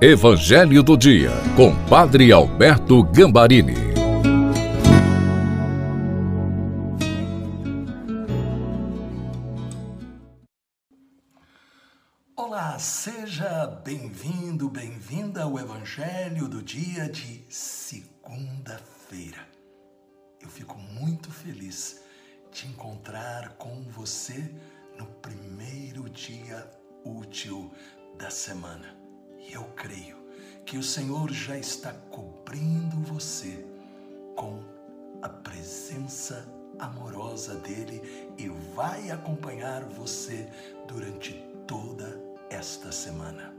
Evangelho 0.00 0.80
do 0.80 0.96
Dia, 0.96 1.32
com 1.56 1.74
Padre 1.86 2.30
Alberto 2.30 3.02
Gambarini. 3.02 3.74
Olá, 12.36 12.78
seja 12.78 13.66
bem-vindo, 13.84 14.70
bem-vinda 14.70 15.42
ao 15.42 15.58
Evangelho 15.58 16.46
do 16.46 16.62
Dia 16.62 17.08
de 17.08 17.44
segunda-feira. 17.48 19.48
Eu 20.40 20.48
fico 20.48 20.78
muito 20.78 21.28
feliz 21.32 22.00
de 22.52 22.68
encontrar 22.68 23.48
com 23.54 23.82
você 23.90 24.48
no 24.96 25.06
primeiro 25.06 26.08
dia 26.08 26.70
útil 27.04 27.72
da 28.16 28.30
semana. 28.30 28.97
E 29.38 29.52
eu 29.52 29.64
creio 29.76 30.16
que 30.64 30.76
o 30.76 30.82
Senhor 30.82 31.32
já 31.32 31.56
está 31.56 31.92
cobrindo 32.10 32.96
você 33.02 33.64
com 34.36 34.62
a 35.22 35.28
presença 35.28 36.46
amorosa 36.78 37.54
dele 37.56 38.30
e 38.36 38.48
vai 38.74 39.10
acompanhar 39.10 39.82
você 39.84 40.48
durante 40.86 41.32
toda 41.66 42.20
esta 42.50 42.92
semana. 42.92 43.54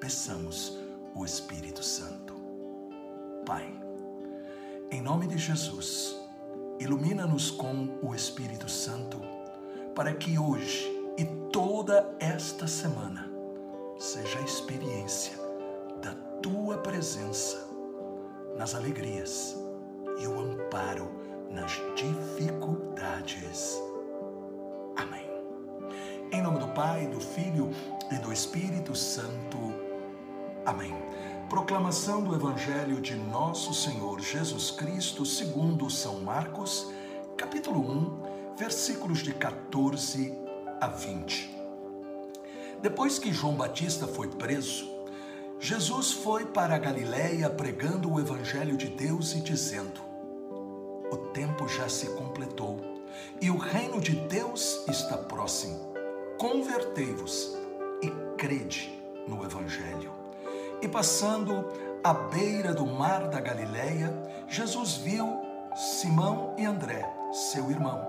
Peçamos 0.00 0.78
o 1.14 1.24
Espírito 1.24 1.82
Santo. 1.84 2.34
Pai, 3.44 3.72
em 4.90 5.00
nome 5.00 5.26
de 5.26 5.38
Jesus, 5.38 6.16
ilumina-nos 6.80 7.50
com 7.50 7.98
o 8.02 8.14
Espírito 8.14 8.70
Santo 8.70 9.20
para 9.94 10.14
que 10.14 10.38
hoje 10.38 10.86
e 11.16 11.24
toda 11.52 12.16
esta 12.20 12.66
semana 12.66 13.37
seja 13.98 14.38
a 14.38 14.42
experiência 14.42 15.36
da 16.00 16.14
tua 16.40 16.78
presença 16.78 17.68
nas 18.56 18.74
alegrias 18.74 19.56
e 20.20 20.26
o 20.26 20.38
amparo 20.38 21.10
nas 21.50 21.72
dificuldades. 21.96 23.76
Amém. 24.96 25.28
Em 26.30 26.40
nome 26.40 26.60
do 26.60 26.68
Pai, 26.68 27.08
do 27.08 27.20
Filho 27.20 27.70
e 28.10 28.16
do 28.18 28.32
Espírito 28.32 28.94
Santo. 28.94 29.58
Amém. 30.64 30.94
Proclamação 31.48 32.22
do 32.22 32.34
Evangelho 32.34 33.00
de 33.00 33.16
Nosso 33.16 33.74
Senhor 33.74 34.20
Jesus 34.20 34.70
Cristo, 34.70 35.26
segundo 35.26 35.90
São 35.90 36.20
Marcos, 36.20 36.92
capítulo 37.36 37.80
1, 37.80 38.54
versículos 38.56 39.20
de 39.20 39.32
14 39.32 40.32
a 40.80 40.86
20. 40.86 41.57
Depois 42.82 43.18
que 43.18 43.32
João 43.32 43.54
Batista 43.54 44.06
foi 44.06 44.28
preso, 44.28 44.88
Jesus 45.58 46.12
foi 46.12 46.46
para 46.46 46.76
a 46.76 46.78
Galiléia 46.78 47.50
pregando 47.50 48.12
o 48.12 48.20
evangelho 48.20 48.76
de 48.76 48.86
Deus 48.86 49.34
e 49.34 49.40
dizendo: 49.40 50.00
O 51.10 51.16
tempo 51.32 51.66
já 51.66 51.88
se 51.88 52.06
completou 52.10 52.80
e 53.40 53.50
o 53.50 53.56
reino 53.56 54.00
de 54.00 54.12
Deus 54.12 54.84
está 54.88 55.16
próximo. 55.16 55.92
Convertei-vos 56.38 57.56
e 58.00 58.10
crede 58.36 58.96
no 59.26 59.44
evangelho. 59.44 60.12
E 60.80 60.86
passando 60.86 61.66
à 62.04 62.14
beira 62.14 62.72
do 62.72 62.86
mar 62.86 63.26
da 63.28 63.40
Galiléia, 63.40 64.14
Jesus 64.46 64.94
viu 64.94 65.40
Simão 65.74 66.54
e 66.56 66.64
André, 66.64 67.04
seu 67.32 67.70
irmão, 67.70 68.00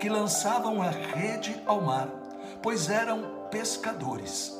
que 0.00 0.08
lançavam 0.08 0.80
a 0.80 0.88
rede 0.88 1.60
ao 1.66 1.82
mar, 1.82 2.08
pois 2.62 2.88
eram 2.88 3.43
pescadores. 3.54 4.52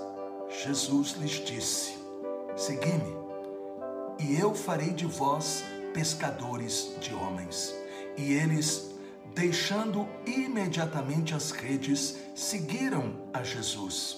Jesus 0.62 1.16
lhes 1.18 1.44
disse: 1.44 1.98
Segui-me, 2.54 3.16
e 4.20 4.38
eu 4.38 4.54
farei 4.54 4.90
de 4.90 5.04
vós 5.04 5.64
pescadores 5.92 6.94
de 7.00 7.12
homens. 7.12 7.74
E 8.16 8.34
eles, 8.34 8.94
deixando 9.34 10.06
imediatamente 10.24 11.34
as 11.34 11.50
redes, 11.50 12.16
seguiram 12.36 13.28
a 13.33 13.42
Jesus. 13.42 14.16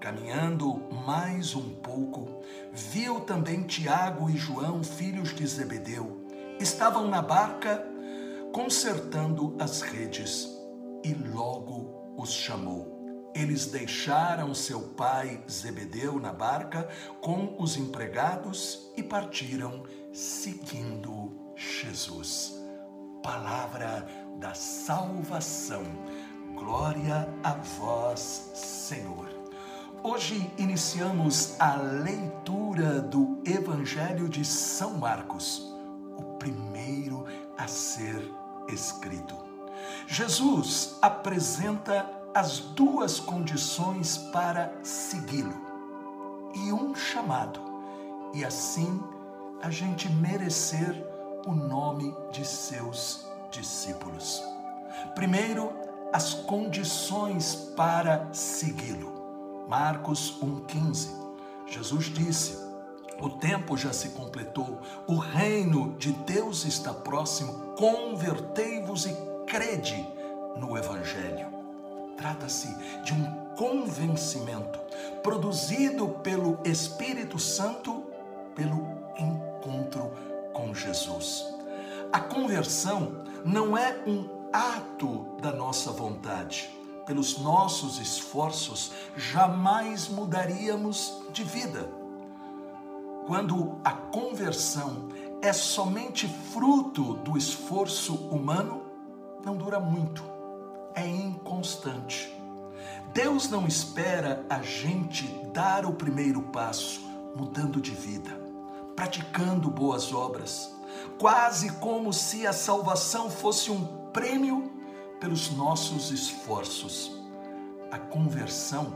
Caminhando 0.00 0.80
mais 1.04 1.56
um 1.56 1.70
pouco, 1.70 2.40
viu 2.72 3.18
também 3.18 3.64
Tiago 3.64 4.30
e 4.30 4.36
João, 4.36 4.84
filhos 4.84 5.34
de 5.34 5.44
Zebedeu. 5.44 6.24
Estavam 6.60 7.08
na 7.08 7.20
barca 7.20 7.84
consertando 8.52 9.56
as 9.58 9.80
redes 9.80 10.48
e 11.02 11.12
logo 11.12 12.14
os 12.16 12.30
chamou 12.30 12.93
eles 13.34 13.66
deixaram 13.66 14.54
seu 14.54 14.80
pai 14.80 15.42
Zebedeu 15.50 16.20
na 16.20 16.32
barca 16.32 16.88
com 17.20 17.56
os 17.58 17.76
empregados 17.76 18.90
e 18.96 19.02
partiram 19.02 19.82
seguindo 20.12 21.32
Jesus. 21.56 22.54
Palavra 23.22 24.06
da 24.38 24.54
salvação. 24.54 25.82
Glória 26.54 27.28
a 27.42 27.54
vós, 27.54 28.52
Senhor. 28.54 29.28
Hoje 30.02 30.48
iniciamos 30.58 31.58
a 31.58 31.74
leitura 31.76 33.00
do 33.00 33.42
Evangelho 33.44 34.28
de 34.28 34.44
São 34.44 34.98
Marcos, 34.98 35.74
o 36.16 36.22
primeiro 36.38 37.24
a 37.56 37.66
ser 37.66 38.30
escrito. 38.68 39.34
Jesus 40.06 40.96
apresenta 41.00 42.23
as 42.34 42.58
duas 42.58 43.20
condições 43.20 44.18
para 44.18 44.74
segui-lo 44.82 45.54
e 46.56 46.72
um 46.72 46.92
chamado, 46.92 47.60
e 48.34 48.44
assim 48.44 49.00
a 49.62 49.70
gente 49.70 50.08
merecer 50.08 51.06
o 51.46 51.52
nome 51.52 52.14
de 52.32 52.44
seus 52.44 53.24
discípulos. 53.52 54.42
Primeiro, 55.14 55.70
as 56.12 56.34
condições 56.34 57.54
para 57.76 58.28
segui-lo. 58.32 59.12
Marcos 59.68 60.38
1,15. 60.42 61.10
Jesus 61.66 62.06
disse: 62.06 62.58
O 63.20 63.30
tempo 63.30 63.76
já 63.76 63.92
se 63.92 64.10
completou, 64.10 64.80
o 65.06 65.16
reino 65.16 65.96
de 65.98 66.12
Deus 66.12 66.64
está 66.64 66.92
próximo, 66.92 67.74
convertei-vos 67.76 69.06
e 69.06 69.16
crede 69.46 70.06
no 70.56 70.76
Evangelho. 70.76 71.53
Trata-se 72.16 72.68
de 73.02 73.12
um 73.12 73.44
convencimento 73.56 74.78
produzido 75.22 76.08
pelo 76.22 76.58
Espírito 76.64 77.38
Santo 77.38 78.04
pelo 78.54 78.86
encontro 79.18 80.12
com 80.52 80.74
Jesus. 80.74 81.44
A 82.12 82.20
conversão 82.20 83.24
não 83.44 83.76
é 83.76 84.02
um 84.06 84.28
ato 84.52 85.26
da 85.40 85.52
nossa 85.52 85.90
vontade. 85.90 86.70
Pelos 87.06 87.38
nossos 87.38 87.98
esforços, 87.98 88.92
jamais 89.16 90.08
mudaríamos 90.08 91.20
de 91.32 91.42
vida. 91.42 91.90
Quando 93.26 93.78
a 93.84 93.92
conversão 93.92 95.08
é 95.42 95.52
somente 95.52 96.28
fruto 96.52 97.14
do 97.14 97.36
esforço 97.36 98.14
humano, 98.30 98.82
não 99.44 99.56
dura 99.56 99.78
muito 99.78 100.33
é 100.94 101.06
inconstante. 101.06 102.32
Deus 103.12 103.48
não 103.48 103.66
espera 103.66 104.44
a 104.48 104.60
gente 104.60 105.26
dar 105.52 105.86
o 105.86 105.92
primeiro 105.92 106.42
passo, 106.42 107.00
mudando 107.36 107.80
de 107.80 107.92
vida, 107.92 108.30
praticando 108.96 109.70
boas 109.70 110.12
obras, 110.12 110.74
quase 111.18 111.72
como 111.74 112.12
se 112.12 112.46
a 112.46 112.52
salvação 112.52 113.30
fosse 113.30 113.70
um 113.70 113.84
prêmio 114.12 114.72
pelos 115.20 115.50
nossos 115.50 116.10
esforços. 116.10 117.12
A 117.90 117.98
conversão 117.98 118.92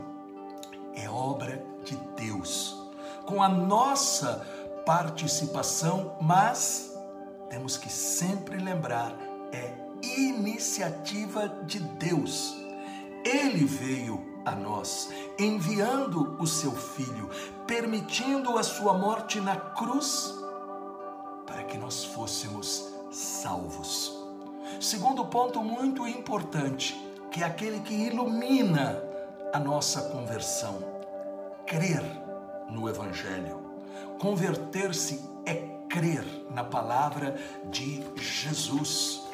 é 0.93 1.09
obra 1.09 1.63
de 1.83 1.95
Deus, 2.17 2.75
com 3.25 3.41
a 3.41 3.47
nossa 3.47 4.45
participação, 4.85 6.15
mas 6.19 6.93
temos 7.49 7.77
que 7.77 7.89
sempre 7.89 8.57
lembrar, 8.57 9.15
é 9.51 9.88
iniciativa 10.03 11.47
de 11.65 11.79
Deus. 11.79 12.55
Ele 13.23 13.65
veio 13.65 14.41
a 14.45 14.55
nós, 14.55 15.09
enviando 15.37 16.37
o 16.39 16.47
seu 16.47 16.71
Filho, 16.71 17.29
permitindo 17.67 18.57
a 18.57 18.63
sua 18.63 18.93
morte 18.93 19.39
na 19.39 19.55
cruz, 19.55 20.33
para 21.45 21.63
que 21.63 21.77
nós 21.77 22.05
fôssemos 22.05 22.87
salvos. 23.11 24.15
Segundo 24.79 25.25
ponto 25.25 25.61
muito 25.61 26.07
importante, 26.07 26.95
que 27.31 27.43
é 27.43 27.45
aquele 27.45 27.79
que 27.81 27.93
ilumina 27.93 29.03
a 29.53 29.59
nossa 29.59 30.01
conversão: 30.09 30.77
crer 31.65 32.03
no 32.69 32.87
Evangelho. 32.87 33.59
Converter-se 34.19 35.23
é 35.45 35.55
crer 35.89 36.23
na 36.51 36.63
palavra 36.63 37.35
de 37.69 38.03
Jesus. 38.15 39.28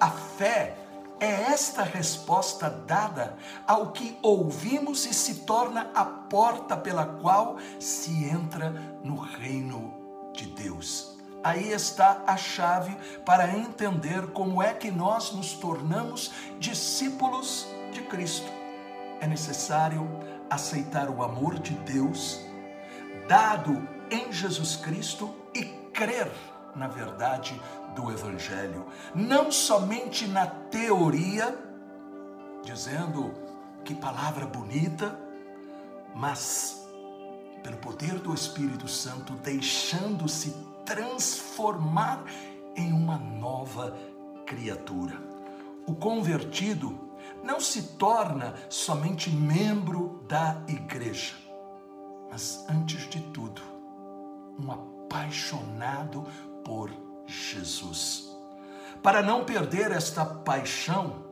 A 0.00 0.10
fé 0.10 0.76
É 1.22 1.52
esta 1.52 1.82
resposta 1.82 2.70
dada 2.70 3.36
ao 3.66 3.92
que 3.92 4.18
ouvimos 4.22 5.04
e 5.04 5.12
se 5.12 5.40
torna 5.40 5.90
a 5.94 6.02
porta 6.02 6.74
pela 6.78 7.04
qual 7.04 7.58
se 7.78 8.24
entra 8.24 8.70
no 9.04 9.16
reino 9.16 9.92
de 10.32 10.46
Deus. 10.46 11.18
Aí 11.44 11.72
está 11.72 12.22
a 12.26 12.38
chave 12.38 12.96
para 13.26 13.54
entender 13.54 14.28
como 14.28 14.62
é 14.62 14.72
que 14.72 14.90
nós 14.90 15.32
nos 15.32 15.52
tornamos 15.52 16.32
discípulos 16.58 17.66
de 17.92 18.00
Cristo. 18.04 18.50
É 19.20 19.26
necessário 19.26 20.08
aceitar 20.48 21.10
o 21.10 21.22
amor 21.22 21.58
de 21.58 21.74
Deus 21.74 22.40
dado 23.28 23.86
em 24.10 24.32
Jesus 24.32 24.74
Cristo 24.74 25.36
e 25.54 25.64
crer 25.92 26.32
na 26.74 26.88
verdade 26.88 27.60
do 28.00 28.10
Evangelho, 28.10 28.86
não 29.14 29.52
somente 29.52 30.26
na 30.26 30.46
teoria, 30.46 31.56
dizendo 32.64 33.34
que 33.84 33.94
palavra 33.94 34.46
bonita, 34.46 35.18
mas 36.14 36.82
pelo 37.62 37.76
poder 37.76 38.18
do 38.18 38.32
Espírito 38.32 38.88
Santo, 38.88 39.34
deixando-se 39.34 40.56
transformar 40.86 42.24
em 42.74 42.90
uma 42.90 43.18
nova 43.18 43.94
criatura. 44.46 45.20
O 45.86 45.94
convertido 45.94 46.98
não 47.44 47.60
se 47.60 47.82
torna 47.98 48.54
somente 48.70 49.28
membro 49.30 50.24
da 50.26 50.62
igreja, 50.66 51.34
mas 52.30 52.64
antes 52.66 53.10
de 53.10 53.20
tudo, 53.24 53.60
um 54.58 54.72
apaixonado 54.72 56.24
por 56.64 57.09
Jesus. 57.30 58.28
Para 59.02 59.22
não 59.22 59.44
perder 59.44 59.92
esta 59.92 60.24
paixão, 60.24 61.24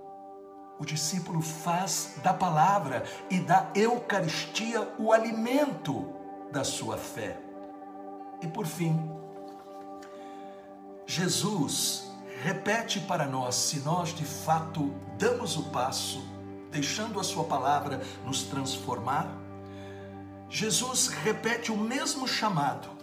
o 0.78 0.84
discípulo 0.84 1.42
faz 1.42 2.14
da 2.22 2.32
palavra 2.32 3.04
e 3.28 3.40
da 3.40 3.70
Eucaristia 3.74 4.88
o 4.98 5.12
alimento 5.12 6.14
da 6.52 6.64
sua 6.64 6.96
fé. 6.96 7.38
E 8.40 8.46
por 8.46 8.64
fim, 8.64 9.10
Jesus 11.04 12.08
repete 12.42 13.00
para 13.00 13.26
nós, 13.26 13.56
se 13.56 13.80
nós 13.80 14.14
de 14.14 14.24
fato 14.24 14.94
damos 15.18 15.56
o 15.56 15.64
passo, 15.64 16.22
deixando 16.70 17.18
a 17.18 17.24
Sua 17.24 17.44
palavra 17.44 18.00
nos 18.24 18.44
transformar, 18.44 19.26
Jesus 20.48 21.08
repete 21.08 21.72
o 21.72 21.76
mesmo 21.76 22.28
chamado 22.28 22.97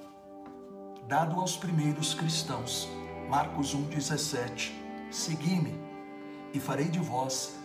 dado 1.08 1.40
aos 1.40 1.56
primeiros 1.56 2.14
cristãos. 2.14 2.90
Marcos 3.30 3.76
1,17: 3.76 4.72
Segui-me 5.12 5.80
e 6.54 6.60
farei 6.60 6.88
de 6.88 7.00
vós 7.00 7.56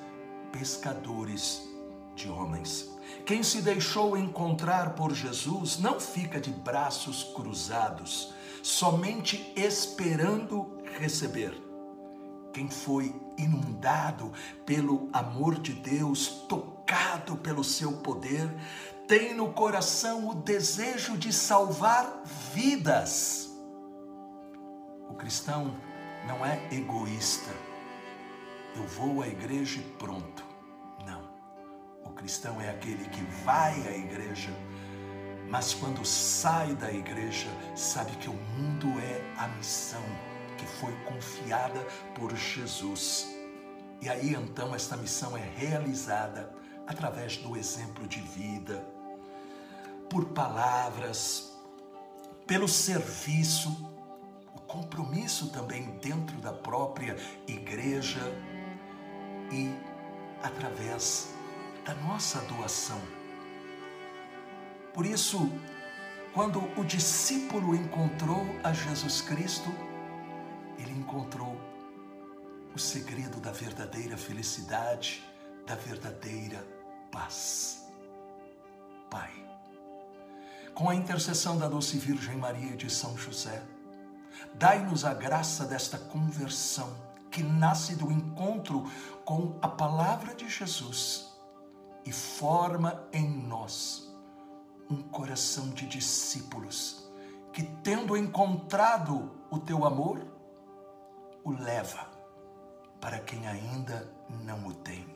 pescadores 0.53 1.69
de 2.15 2.29
homens. 2.29 2.91
Quem 3.25 3.43
se 3.43 3.63
deixou 3.63 4.17
encontrar 4.17 4.95
por 4.95 5.15
Jesus 5.15 5.79
não 5.79 5.99
fica 5.99 6.41
de 6.41 6.51
braços 6.51 7.25
cruzados, 7.35 8.33
somente 8.63 9.53
esperando 9.57 10.79
receber. 10.99 11.55
Quem 12.53 12.69
foi 12.69 13.15
inundado 13.39 14.33
pelo 14.67 15.09
amor 15.13 15.59
de 15.59 15.73
Deus, 15.73 16.27
tocado 16.49 17.37
pelo 17.37 17.63
seu 17.63 17.93
poder, 17.99 18.53
tem 19.11 19.35
no 19.35 19.53
coração 19.53 20.29
o 20.29 20.35
desejo 20.37 21.19
de 21.19 21.33
salvar 21.33 22.23
vidas. 22.55 23.51
O 25.09 25.15
cristão 25.15 25.75
não 26.29 26.47
é 26.47 26.69
egoísta. 26.71 27.51
Eu 28.77 28.87
vou 28.87 29.21
à 29.21 29.27
igreja 29.27 29.81
e 29.81 29.83
pronto. 29.99 30.47
Não. 31.05 31.29
O 32.05 32.11
cristão 32.11 32.61
é 32.61 32.71
aquele 32.71 33.05
que 33.09 33.21
vai 33.45 33.73
à 33.89 33.97
igreja, 33.97 34.53
mas 35.49 35.75
quando 35.75 36.05
sai 36.05 36.73
da 36.77 36.93
igreja, 36.93 37.49
sabe 37.75 38.13
que 38.13 38.31
o 38.31 38.35
mundo 38.35 38.87
é 39.01 39.43
a 39.43 39.49
missão 39.49 40.05
que 40.56 40.65
foi 40.65 40.93
confiada 41.06 41.85
por 42.15 42.33
Jesus. 42.37 43.27
E 44.01 44.09
aí 44.09 44.37
então 44.37 44.73
esta 44.73 44.97
missão 44.97 45.37
é 45.37 45.43
realizada 45.56 46.55
através 46.87 47.37
do 47.39 47.56
exemplo 47.56 48.06
de 48.06 48.21
vida, 48.21 49.00
por 50.11 50.25
palavras, 50.31 51.57
pelo 52.45 52.67
serviço, 52.67 53.71
o 54.53 54.61
compromisso 54.62 55.51
também 55.51 55.99
dentro 56.03 56.37
da 56.39 56.53
própria 56.53 57.17
igreja 57.47 58.21
e 59.53 59.73
através 60.43 61.29
da 61.87 61.95
nossa 61.95 62.41
doação. 62.41 63.01
Por 64.93 65.07
isso, 65.07 65.49
quando 66.35 66.61
o 66.77 66.85
discípulo 66.85 67.77
encontrou 67.77 68.45
a 68.65 68.73
Jesus 68.73 69.23
Cristo, 69.23 69.71
ele 70.77 70.93
encontrou 70.93 71.56
o 72.75 72.79
segredo 72.79 73.41
da 73.41 73.53
verdadeira 73.53 74.17
felicidade, 74.17 75.23
da 75.65 75.77
verdadeira 75.77 76.67
paz. 77.13 77.87
Pai 79.09 79.50
com 80.81 80.88
a 80.88 80.94
intercessão 80.94 81.59
da 81.59 81.69
doce 81.69 81.99
Virgem 81.99 82.38
Maria 82.38 82.73
e 82.73 82.77
de 82.77 82.88
São 82.88 83.15
José, 83.15 83.62
dai-nos 84.55 85.05
a 85.05 85.12
graça 85.12 85.67
desta 85.67 85.99
conversão 85.99 86.97
que 87.31 87.43
nasce 87.43 87.97
do 87.97 88.11
encontro 88.11 88.91
com 89.23 89.59
a 89.61 89.69
palavra 89.69 90.35
de 90.35 90.49
Jesus 90.49 91.37
e 92.03 92.11
forma 92.11 93.06
em 93.12 93.29
nós 93.47 94.11
um 94.88 95.03
coração 95.03 95.69
de 95.69 95.87
discípulos 95.87 97.06
que, 97.53 97.62
tendo 97.85 98.17
encontrado 98.17 99.31
o 99.50 99.59
teu 99.59 99.85
amor, 99.85 100.27
o 101.44 101.50
leva 101.50 102.09
para 103.03 103.19
quem 103.19 103.47
ainda 103.47 104.11
não 104.47 104.67
o 104.67 104.73
tem. 104.73 105.06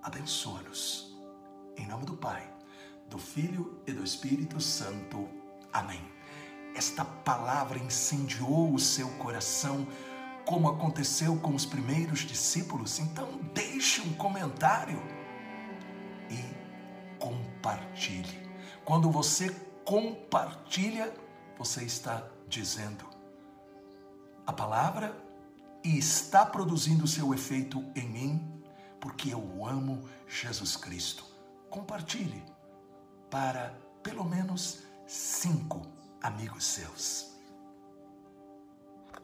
Abençoa-nos. 0.00 1.12
Em 1.76 1.88
nome 1.88 2.04
do 2.04 2.16
Pai 2.16 2.57
do 3.08 3.18
Filho 3.18 3.80
e 3.86 3.92
do 3.92 4.04
Espírito 4.04 4.60
Santo. 4.60 5.28
Amém. 5.72 6.00
Esta 6.74 7.04
palavra 7.04 7.78
incendiou 7.78 8.72
o 8.72 8.78
seu 8.78 9.08
coração, 9.12 9.86
como 10.44 10.68
aconteceu 10.68 11.36
com 11.38 11.54
os 11.54 11.66
primeiros 11.66 12.20
discípulos. 12.20 12.98
Então, 12.98 13.40
deixe 13.52 14.00
um 14.00 14.12
comentário 14.14 15.02
e 16.30 17.18
compartilhe. 17.18 18.48
Quando 18.84 19.10
você 19.10 19.50
compartilha, 19.84 21.12
você 21.58 21.84
está 21.84 22.28
dizendo 22.48 23.04
a 24.46 24.52
palavra 24.52 25.14
e 25.84 25.98
está 25.98 26.46
produzindo 26.46 27.06
seu 27.06 27.34
efeito 27.34 27.84
em 27.94 28.08
mim, 28.08 28.62
porque 29.00 29.32
eu 29.32 29.66
amo 29.66 30.08
Jesus 30.26 30.76
Cristo. 30.76 31.24
Compartilhe 31.68 32.42
para 33.30 33.78
pelo 34.02 34.24
menos 34.24 34.80
cinco 35.06 35.82
amigos 36.22 36.64
seus. 36.64 37.37